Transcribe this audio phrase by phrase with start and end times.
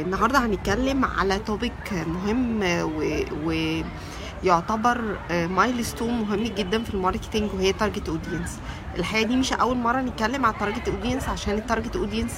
[0.00, 2.62] النهارده هنتكلم على topic مهم.
[4.44, 8.58] ويعتبر milestone مهم جدا في ال marketing وهي target audience
[8.98, 12.32] الحقيقة دي مش أول مرة نتكلم على ال target audience عشان ال target audience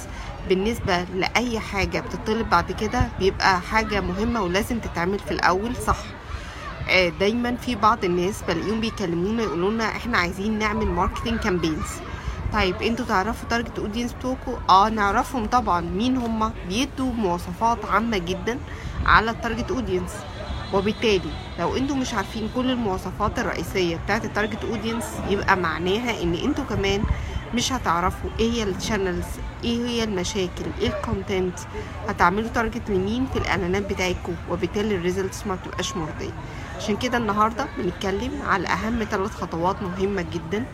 [0.49, 5.97] بالنسبة لأي حاجة بتطلب بعد كده بيبقى حاجة مهمة ولازم تتعمل في الأول صح
[7.19, 11.87] دايما في بعض الناس بلاقيهم بيكلمونا يقولوا إحنا عايزين نعمل marketing campaigns
[12.53, 15.81] طيب أنتوا تعرفوا target audience بتوعكم؟ آه نعرفهم طبعا.
[15.81, 18.59] مين هم؟ بيدوا مواصفات عامة جدا
[19.05, 20.11] على ال target audience
[20.73, 26.33] وبالتالي لو أنتوا مش عارفين كل المواصفات الرئيسية بتاعت ال target audience يبقى معناها ان
[26.33, 27.03] أنتوا كمان
[27.53, 29.25] مش هتعرفوا إيه هي ال channels
[29.63, 31.59] إيه هي المشاكل إيه ال content
[32.07, 36.33] هتعملوا target لمين في الإعلانات بتاعتكم؟ وبالتالي ال results ما بتبقاش مرضية.
[36.79, 40.65] عشان كده النهارده بنتكلم على أهم ثلاث خطوات مهمة جدا.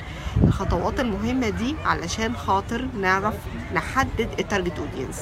[0.44, 3.34] الخطوات المهمة دي علشان خاطر نعرف
[3.74, 5.22] نحدد ال target audience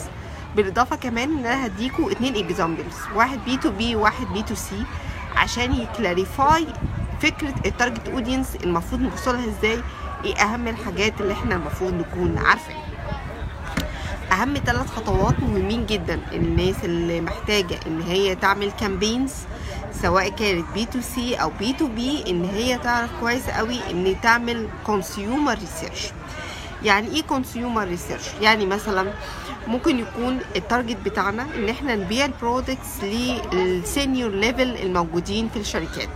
[0.56, 4.84] بالإضافة كمان إن أنا هديكوا اتنين examples واحد بي تو بي وواحد بي تو سي
[5.36, 6.68] عشان ي clarify
[7.22, 9.80] فكرة ال target audience المفروض نوصلها إزاي
[10.26, 12.76] إيه أهم الحاجات اللي إحنا المفروض نكون عارفين
[14.32, 19.34] أهم ثلاث خطوات مهمين جدا الناس اللي محتاجة إن هي تعمل campaigns
[20.02, 24.16] سواء كانت بي تو سي أو بي تو بي إن هي تعرف كويس قوي إن
[24.24, 26.08] تعمل consumer research
[26.84, 29.14] يعني إيه consumer research يعني مثلا
[29.68, 35.60] ممكن يكون ال target بتاعنا إن إحنا نبيع ال products لل senior level الموجودين في
[35.60, 36.10] الشركات.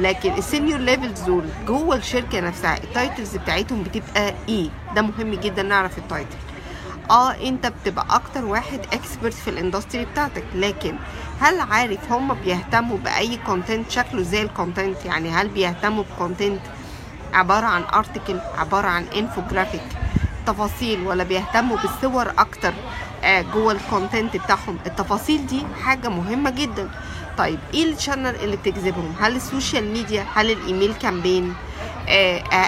[0.00, 5.34] لكن ال senior levels دول جوه الشركة نفسها ال titles بتاعتهم بتبقى إيه؟ ده مهم
[5.34, 6.36] جدا نعرف ال title
[7.10, 10.44] آه أنت بتبقى أكتر واحد expert في ال industry بتاعتك.
[10.54, 10.94] لكن
[11.40, 16.60] هل عارف هم بيهتموا بأي content شكله زي ال content يعني هل بيهتموا ب content
[17.32, 19.82] عبارة عن article عبارة عن انفوجرافيك
[20.46, 22.72] تفاصيل ولا بيهتموا بالصور أكتر
[23.24, 26.90] آه جوه ال content بتاعهم؟ التفاصيل دي حاجة مهمة جدا.
[27.38, 31.54] طيب إيه ال channel اللي بتجذبهم؟ هل ال social media هل ال email campaign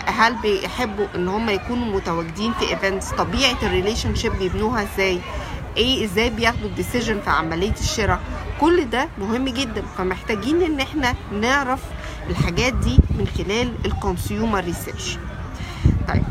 [0.06, 5.20] هل بيحبوا إن هم يكونوا متواجدين في events طبيعة ال relationship بيبنوها إزاي؟
[5.76, 8.20] إيه إزاي بياخدوا ال decision في عملية الشراء؟
[8.60, 11.80] كل ده مهم جدا فمحتاجين إن إحنا نعرف
[12.30, 15.18] الحاجات دي من خلال ال consumer research
[16.08, 16.22] طيب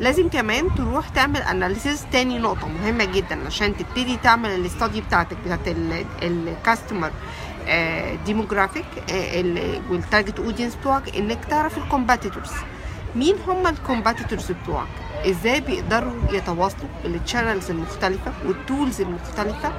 [0.00, 5.36] لازم كمان تروح تعمل analysis تاني نقطة مهمة جدا عشان تبتدي تعمل ال study بتاعتك
[5.44, 5.76] بتاعت
[6.22, 7.10] ال customer
[8.26, 8.84] demographic
[9.90, 12.50] وال target audience بتوعك إنك تعرف ال competitors
[13.16, 14.86] مين هم ال competitors بتوعك؟
[15.26, 19.72] إزاي بيقدروا يتواصلوا بال channels المختلفة وال tools المختلفة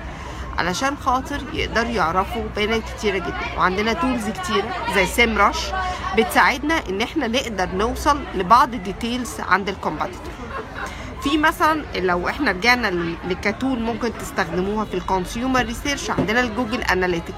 [0.57, 3.37] علشان خاطر يقدروا يعرفوا بيانات كتيرة جدا.
[3.57, 5.71] وعندنا tools كتيرة زي Semrush
[6.17, 10.31] بتساعدنا إن إحنا نقدر نوصل لبعض ال details عند ال competitor
[11.23, 16.45] في مثلا لو إحنا رجعنا لك tool ممكن تستخدموها في ال consumer research عندنا ال
[16.45, 17.35] Google Analytics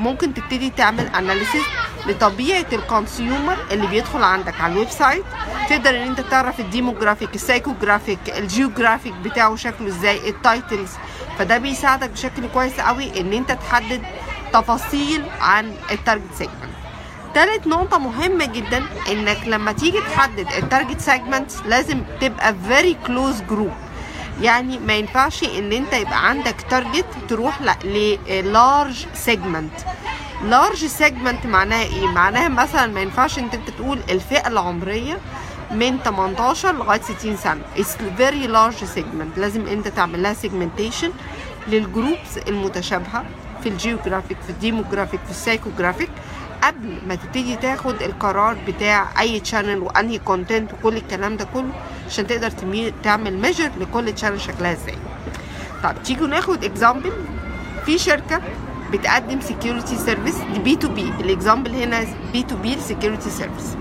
[0.00, 1.64] ممكن تبتدي تعمل analysis
[2.06, 5.24] لطبيعة ال consumer اللي بيدخل عندك على ال website.
[5.68, 10.90] تقدر إن أنت تعرف ال demographic ال psychographic ال geographic بتاعه شكله إزاي ال titles
[11.38, 14.02] فده بيساعدك بشكل كويس قوي إن أنت تحدد
[14.52, 16.70] تفاصيل عن ال target segment
[17.34, 23.52] تالت نقطة مهمة جدا إنك لما تيجي تحدد ال target segment لازم تبقى very close
[23.52, 23.89] group.
[24.40, 29.72] يعني ما ينفعش ان انت يبقى عندك target تروح ل large segment
[30.44, 35.18] large segment معناها إيه؟ معناها مثلا ما ينفعش انت تقول الفئة العمرية
[35.70, 37.60] من 18 لغاية 60 سنة.
[37.76, 39.38] It's very large segment.
[39.38, 41.10] لازم انت تعمل لها segmentation
[41.68, 43.24] لل groups المتشابهة
[43.62, 46.10] في ال geographic في ال demographic في ال psychographic
[46.62, 51.72] قبل ما تبتدي تاخد القرار بتاع أي channel وأنهي content وكل الكلام ده كله.
[52.10, 52.50] عشان تقدر
[53.04, 54.94] تعمل measure لكل channel شكلها إزاي.
[55.84, 57.12] طب تيجوا ناخد example
[57.86, 58.40] في شركة
[58.92, 60.34] بتقدم security service
[60.64, 63.76] B2B ال example هنا B2B ال security service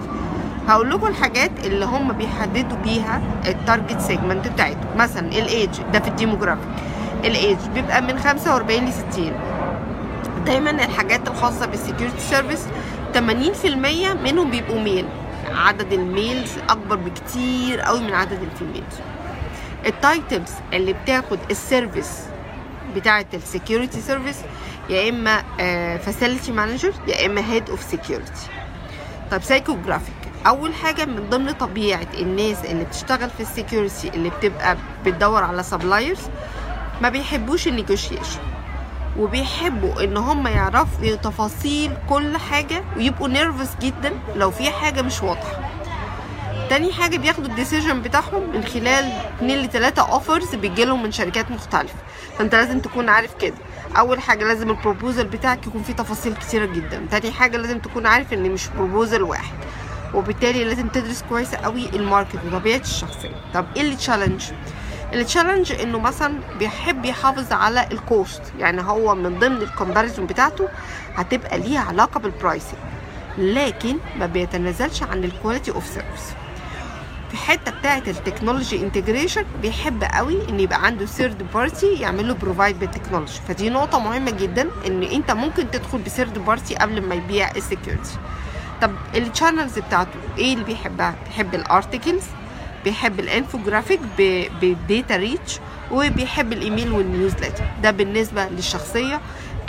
[0.68, 4.98] هقول لكم الحاجات اللي هم بيحددوا بيها ال target segment بتاعتهم.
[4.98, 6.68] مثلا الايج ده في ال demographic
[7.26, 9.32] الايج بيبقى من 45 ل 60
[10.46, 12.66] دايما الحاجات الخاصة بال security service
[13.14, 15.06] 80% منهم بيبقوا male
[15.56, 18.96] عدد ال males أكبر بكتير قوي من عدد ال females.
[19.86, 22.20] ال titles اللي بتاخد ال service
[22.96, 24.38] بتاعه ال security service
[24.90, 25.44] يا إما
[25.98, 28.48] facility manager يا إما head of security
[29.32, 30.14] طب psychographic
[30.48, 35.64] أول حاجة من ضمن طبيعة الناس اللي بتشتغل في ال security اللي بتبقى بتدور على
[35.64, 36.20] suppliers
[37.02, 38.40] ما بيحبوش النيجوشيشن
[39.18, 45.70] وبيحبوا إن هم يعرفوا تفاصيل كل حاجة ويبقوا nervous جدا لو في حاجة مش واضحة.
[46.70, 51.52] تاني حاجة بياخدوا ال decision بتاعهم من خلال 2 ل 3 offers بيجيلهم من شركات
[51.52, 51.96] مختلفة.
[52.38, 53.56] فأنت لازم تكون عارف كده.
[53.98, 57.08] أول حاجة لازم ال proposal بتاعك يكون فيه تفاصيل كتيرة جدا.
[57.12, 59.54] تاني حاجة لازم تكون عارف إن مش proposal واحد.
[60.14, 63.36] وبالتالي لازم تدرس كويس قوي ال market وطبيعه الشخصية.
[63.54, 64.44] طب إيه اللي challenge
[65.14, 70.26] ال challenge إنه مثلا بيحب يحافظ على ال cost يعني هو من ضمن ال comparison
[70.26, 70.68] بتاعته
[71.16, 72.80] هتبقى ليها علاقة بال pricing
[73.38, 76.34] لكن ما بيتنازلش عن ال quality of service
[77.32, 82.34] في حتة بتاعة ال technology integration بيحب قوي إن يبقى عنده third party يعمل له
[82.34, 87.02] provide بال technology فدي نقطة مهمة جدا إن أنت ممكن تدخل ب third party قبل
[87.02, 88.18] ما يبيع ال security
[88.82, 92.24] طب ال channels بتاعته إيه اللي بيحبها؟ بيحب ال articles
[92.86, 94.00] بيحب ال infographic
[94.62, 95.60] بال data rich
[95.92, 97.64] وبيحب ال email وال newsletter.
[97.84, 99.20] ده بالنسبة للشخصية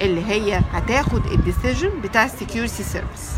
[0.01, 3.31] اللي هي هتاخد ال decision بتاع ال security service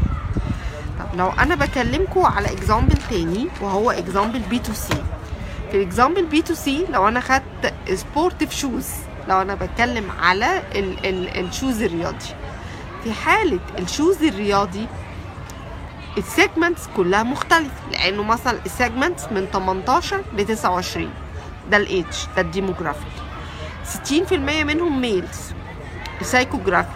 [0.98, 5.02] طب لو أنا بكلمكم على example تاني وهو example B2C
[5.70, 8.86] في ال example B2C لو أنا خدت sportive shoes
[9.28, 12.26] لو أنا بتكلم على ال ال ال shoes الرياضي.
[13.04, 14.86] في حالة ال shoes الرياضي
[16.18, 17.90] ال segments كلها مختلفة.
[17.92, 21.10] لأنه مثلا السيجمنتس من 18 ل 29
[21.70, 23.12] ده ال age ده ال demographic.
[23.84, 24.32] 60%
[24.64, 25.52] منهم males
[26.22, 26.92] psychographic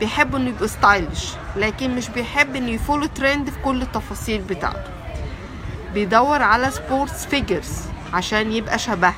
[0.00, 4.90] بيحبوا إنه يبقوا stylish لكن مش بيحب إنه ي follow trend في كل التفاصيل بتاعته.
[5.94, 7.82] بيدور على sports figures
[8.12, 9.14] عشان يبقى شبهها.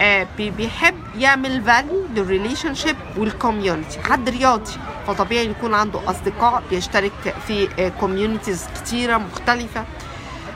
[0.00, 4.72] آه بيحب يعمل value لل relationship وال community حد رياضي.
[5.06, 9.84] فطبيعي يكون عنده أصدقاء بيشترك في communities كتيرة مختلفة.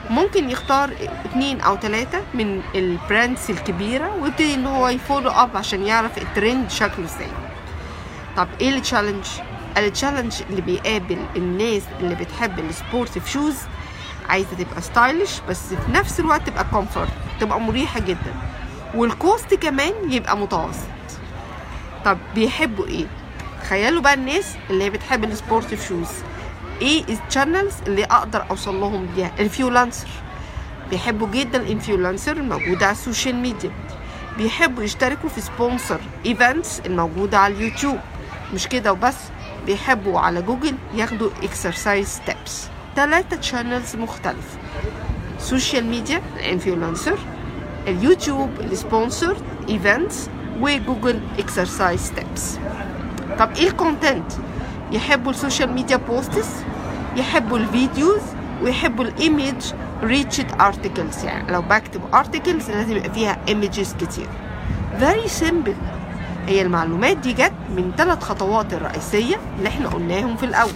[0.09, 0.93] ممكن يختار
[1.25, 6.17] اتنين أو تلاتة من ال brands الكبيرة ويبتدي إن هو ي follow up عشان يعرف
[6.17, 7.31] الترند شكله إزاي.
[8.37, 9.25] طب إيه ال challenge
[9.77, 13.55] ال challenge اللي بيقابل الناس اللي بتحب ال sportive shoes
[14.29, 17.09] عايزة تبقى stylish بس في نفس الوقت تبقى comfort
[17.39, 18.33] تبقى مريحة جدا.
[18.95, 20.87] وال cost كمان يبقى متوسط.
[22.05, 23.05] طب بيحبوا إيه؟
[23.63, 26.07] تخيلوا بقى الناس اللي هي بتحب ال sportive shoes
[26.81, 30.07] إيه ال channels اللي أقدر اوصل لهم بيها؟ ال influencer
[30.89, 33.71] بيحبوا جدا ال influencer الموجودة على ال social media
[34.37, 37.99] بيحبوا يشتركوا في sponsor events الموجودة على اليوتيوب.
[38.53, 39.15] مش كده وبس
[39.65, 44.57] بيحبوا على جوجل ياخدوا exercise steps ثلاثة channels مختلفة
[45.39, 47.17] social media ال influencer.
[47.87, 49.37] اليوتيوب ال sponsor
[49.69, 50.29] events
[50.61, 52.57] وجوجل exercise steps
[53.39, 54.31] طب إيه ال content
[54.91, 56.49] يحبوا ال social media posts
[57.15, 58.21] يحبوا ال videos
[58.63, 59.73] ويحبوا ال image
[60.03, 64.27] enriched articles يعني لو بكتب articles لازم يبقى فيها images كتير.
[64.99, 65.75] very simple
[66.47, 70.71] هي المعلومات دي جت من ثلاث خطوات الرئيسية اللي إحنا قلناهم في الأول.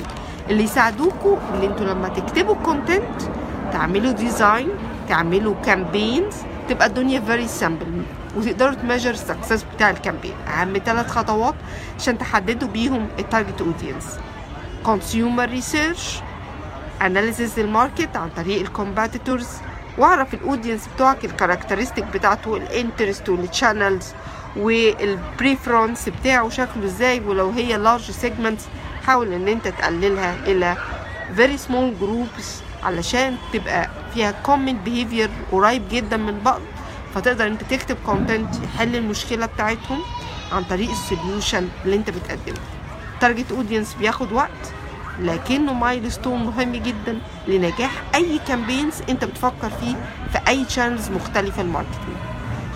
[0.49, 3.21] اللي يساعدوكوا إن أنتوا لما تكتبوا content
[3.73, 4.69] تعملوا design
[5.09, 6.35] تعملوا campaigns
[6.69, 8.03] تبقى الدنيا very simple
[8.35, 11.55] وتقدروا ت measure ال success بتاع ال campaign أهم ثلاث خطوات
[11.99, 14.05] عشان تحددوا بيهم ال target audience
[14.83, 16.19] consumer research
[17.01, 19.47] analysis ال market عن طريق ال competitors
[19.97, 24.13] واعرف ال audience بتوعك ال characteristic بتاعته ال interest وال channels
[24.57, 28.59] وال preference بتاعه شكله إزاي ولو هي large segment
[29.05, 30.75] حاول إن أنت تقللها إلى
[31.37, 36.61] very small groups علشان تبقى فيها common behavior قريب جدا من بعض
[37.15, 39.99] فتقدر انت تكتب content يحل المشكلة بتاعتهم
[40.51, 42.57] عن طريق ال solution اللي انت بتقدمه.
[43.21, 44.71] target audience بياخد وقت
[45.19, 49.95] لكنه milestone مهم جدا لنجاح أي campaigns انت بتفكر فيه
[50.31, 52.15] في أي channels مختلفة ال marketing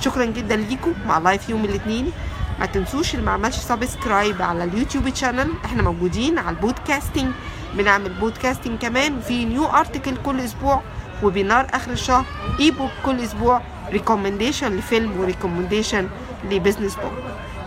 [0.02, 0.94] شكرا جدا ليكم.
[1.06, 2.12] مع live يوم الاثنين.
[2.60, 7.32] ما تنسوش اللي ما عملش subscribe على اليوتيوب channel إحنا موجودين على ال podcasting
[7.74, 10.82] بنعمل podcasting كمان وفي new article كل أسبوع
[11.24, 12.26] webinar آخر الشهر
[12.60, 13.62] e-book كل أسبوع
[13.92, 16.08] recommendation لفيلم و recommendation
[16.52, 17.14] ل business book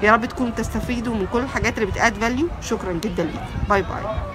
[0.02, 3.38] يا رب تكونوا تستفيدوا من كل الحاجات اللي بت add value شكرا جدا ليكم.
[3.68, 4.02] bye bye